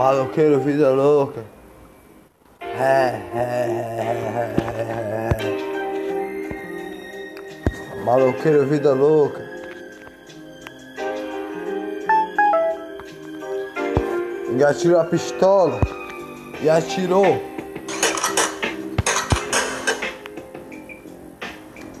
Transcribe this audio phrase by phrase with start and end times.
[0.00, 1.44] Maloqueiro, vida louca.
[2.62, 3.44] É, é,
[3.98, 4.88] é, é,
[7.98, 8.02] é.
[8.02, 9.42] Maloqueiro, vida louca.
[14.48, 15.78] Engatilhou a pistola
[16.62, 17.38] e atirou.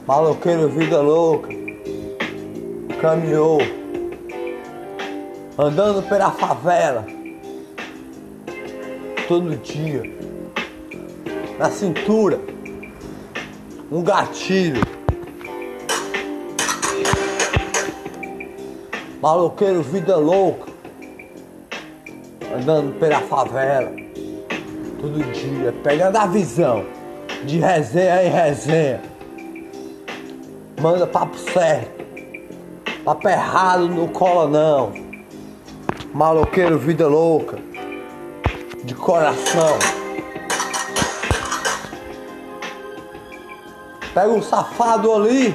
[0.06, 1.50] Maloqueiro, vida louca.
[2.98, 3.58] Caminhou.
[5.58, 7.19] Andando pela favela.
[9.30, 10.02] Todo dia.
[11.56, 12.40] Na cintura.
[13.88, 14.82] Um gatilho.
[19.22, 20.72] Maloqueiro, vida louca.
[22.52, 23.92] Andando pela favela.
[25.00, 25.72] Todo dia.
[25.84, 26.84] Pegando a visão.
[27.44, 29.00] De resenha em resenha.
[30.80, 32.04] Manda papo certo.
[33.04, 34.92] Papo errado no cola não.
[36.12, 37.69] Maloqueiro, vida louca.
[38.84, 39.78] De coração.
[44.14, 45.54] Pega um safado ali.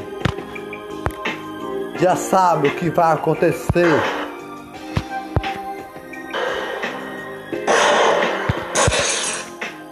[2.00, 3.88] Já sabe o que vai acontecer.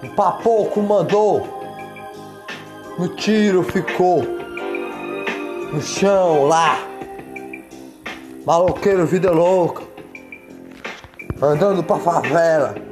[0.03, 1.63] O papoco mandou.
[2.99, 4.23] No tiro ficou.
[5.71, 6.77] No chão lá.
[8.45, 9.83] Maloqueiro, vida louca.
[11.41, 12.82] Andando pra favela.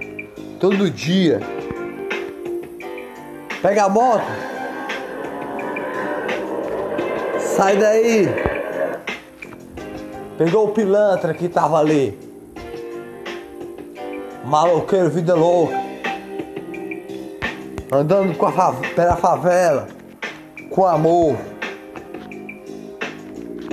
[0.62, 1.40] Todo dia.
[3.64, 4.28] Pega a moto.
[7.40, 8.28] Sai daí.
[10.38, 12.16] Pegou o pilantra que tava ali.
[14.46, 15.74] Maloqueiro, vida louca.
[17.92, 19.88] Andando com a pela favela.
[20.70, 21.38] Com amor.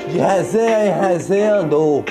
[0.08, 2.02] De resenha em resenha andou.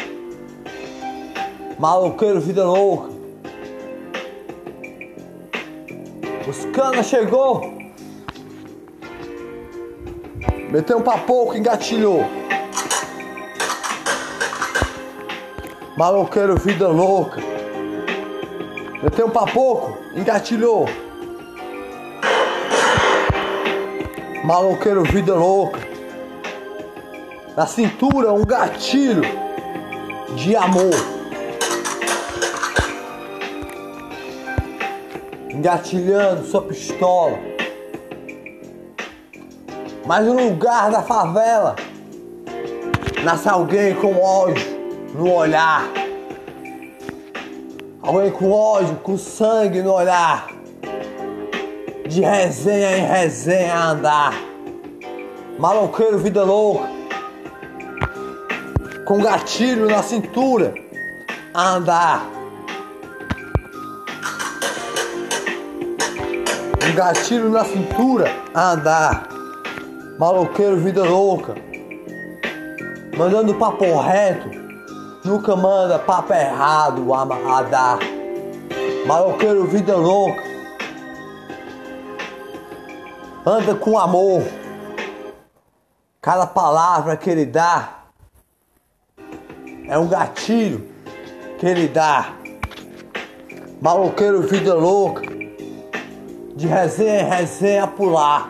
[1.79, 3.16] Maloqueiro, vida louca.
[6.47, 7.77] Os cana chegou.
[10.71, 12.25] Meteu um papoco, engatilhou.
[15.97, 17.41] Maloqueiro, vida louca.
[19.03, 20.87] Meteu um papoco, engatilhou.
[24.45, 25.79] Maloqueiro, vida louca.
[27.57, 29.23] Na cintura, um gatilho
[30.35, 31.16] de amor.
[35.57, 37.39] Engatilhando sua pistola.
[40.05, 41.75] Mas no lugar da favela,
[43.23, 44.63] nasce alguém com ódio
[45.15, 45.89] no olhar.
[48.03, 50.47] Alguém com ódio, com sangue no olhar.
[52.07, 54.33] De resenha em resenha a andar.
[55.57, 56.87] Maloqueiro, vida louca.
[59.05, 60.75] Com gatilho na cintura
[61.51, 62.36] a andar.
[66.87, 69.27] Um gatilho na cintura a andar.
[70.17, 71.53] Maloqueiro, vida louca.
[73.17, 74.49] Mandando papo reto.
[75.25, 77.99] Nunca manda papo errado a, a.
[79.05, 80.41] Maloqueiro, vida louca.
[83.45, 84.43] Anda com amor.
[86.21, 88.03] Cada palavra que ele dá
[89.89, 90.87] é um gatilho
[91.59, 92.33] que ele dá.
[93.81, 95.36] Maloqueiro, vida louca.
[96.57, 98.49] De resenha em resenha pular.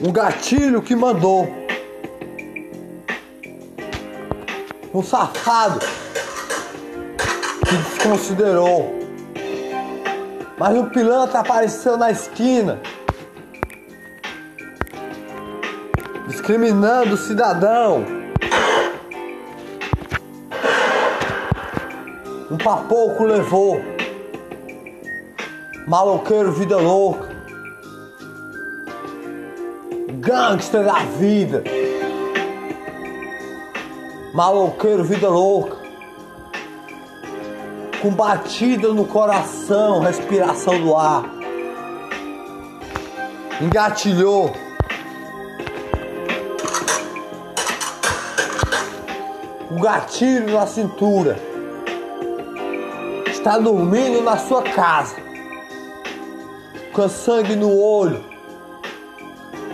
[0.00, 1.46] Um gatilho que mandou.
[4.94, 5.80] Um safado
[7.68, 8.98] que desconsiderou.
[10.56, 12.80] Mas o pilantra apareceu na esquina.
[16.28, 18.06] Discriminando o cidadão.
[22.50, 23.95] Um papoco levou.
[25.86, 27.28] Maloqueiro, vida louca.
[30.18, 31.62] Gangster da vida.
[34.34, 35.76] Maloqueiro, vida louca.
[38.02, 41.24] Com batida no coração, respiração do ar.
[43.60, 44.52] Engatilhou.
[49.70, 51.38] O gatilho na cintura.
[53.28, 55.25] Está dormindo na sua casa.
[56.96, 58.24] Com sangue no olho.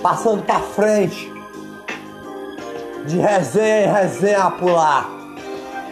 [0.03, 1.33] Passando pra frente.
[3.07, 5.09] De resenha em resenha a pular.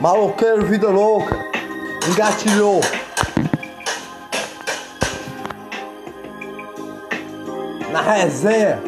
[0.00, 1.38] Maloqueiro, vida louca.
[2.10, 2.80] Engatilhou.
[7.92, 8.82] Na resenha.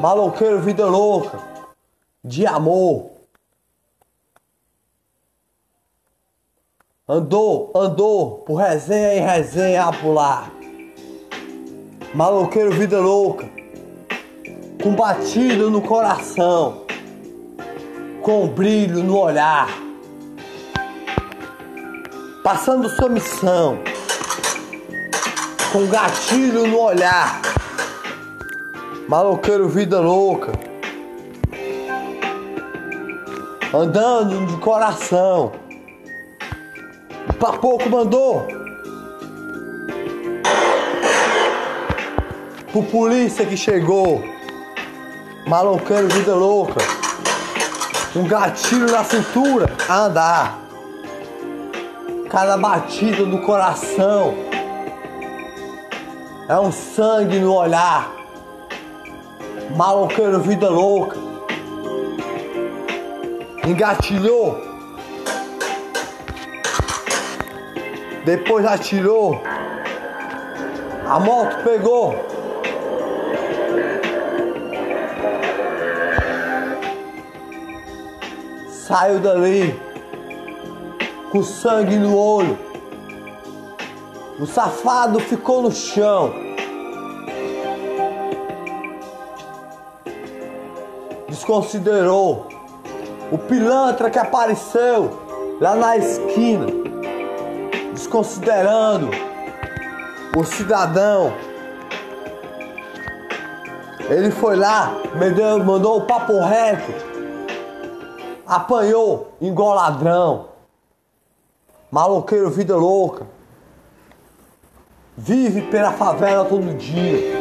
[0.00, 1.40] Maloqueiro, vida louca.
[2.22, 3.11] De amor.
[7.08, 10.52] Andou, andou, por resenha e resenha a pular.
[12.14, 13.50] Maloqueiro vida louca,
[14.80, 16.84] com batido no coração,
[18.22, 19.68] com brilho no olhar,
[22.44, 23.80] passando sua missão,
[25.72, 27.42] com gatilho no olhar.
[29.08, 30.52] Maloqueiro vida louca,
[33.74, 35.61] andando de coração
[37.38, 38.46] Pra pouco mandou.
[42.70, 44.22] Pro polícia que chegou.
[45.46, 46.80] Maloqueiro, vida louca.
[48.14, 50.58] Um gatilho na cintura a andar.
[52.30, 54.34] Cada batida do coração.
[56.48, 58.10] É um sangue no olhar.
[59.76, 61.16] Maloqueiro, vida louca.
[63.66, 64.71] Engatilhou
[68.24, 69.42] Depois atirou.
[71.08, 72.14] A moto pegou.
[78.68, 79.80] Saiu dali
[81.32, 82.56] com sangue no olho.
[84.38, 86.32] O safado ficou no chão.
[91.28, 92.46] Desconsiderou
[93.32, 95.10] o pilantra que apareceu
[95.60, 96.81] lá na esquina
[98.12, 99.08] desconsiderando
[100.36, 101.32] o cidadão.
[104.10, 104.94] Ele foi lá,
[105.64, 106.92] mandou o papo reto,
[108.46, 110.48] apanhou igual ladrão,
[111.90, 113.26] maloqueiro, vida louca.
[115.16, 117.32] Vive pela favela todo dia,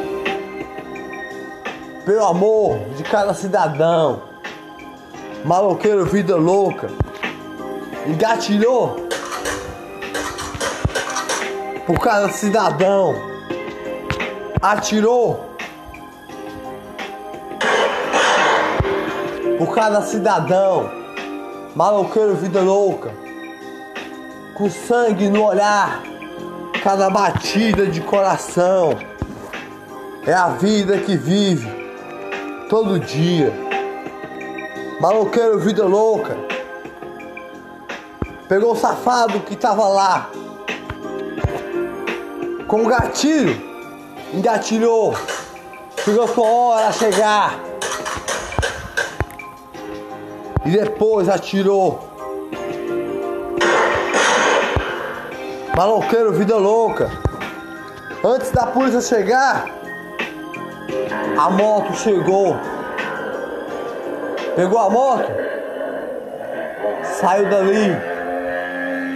[2.05, 4.21] pelo amor de cada cidadão.
[5.43, 6.87] Maloqueiro, vida louca.
[8.05, 9.10] Engatilhou
[11.91, 13.15] por cada cidadão.
[14.61, 15.57] Atirou
[19.57, 20.89] por cada cidadão.
[21.75, 23.11] Maloqueiro, vida louca.
[24.53, 26.01] Com sangue no olhar.
[26.81, 28.97] Cada batida de coração.
[30.25, 31.69] É a vida que vive
[32.69, 33.51] todo dia.
[35.01, 36.37] Maloqueiro, vida louca.
[38.47, 40.29] Pegou o safado que tava lá
[42.71, 43.61] com o gatilho,
[44.33, 45.13] engatilhou,
[46.05, 47.59] chegou sua hora chegar.
[50.65, 51.99] E depois atirou.
[55.75, 57.11] Maloqueiro, vida louca.
[58.23, 59.65] Antes da polícia chegar,
[61.37, 62.55] a moto chegou.
[64.55, 65.29] Pegou a moto,
[67.19, 67.97] saiu dali.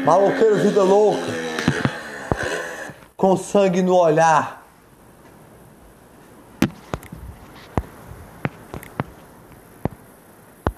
[0.04, 1.45] Maloqueiro, vida louca
[3.26, 4.65] com sangue no olhar.